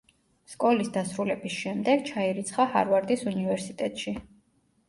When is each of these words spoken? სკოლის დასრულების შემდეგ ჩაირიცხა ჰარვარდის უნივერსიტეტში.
სკოლის 0.53 0.87
დასრულების 0.95 1.57
შემდეგ 1.63 2.01
ჩაირიცხა 2.09 2.65
ჰარვარდის 2.73 3.27
უნივერსიტეტში. 3.33 4.19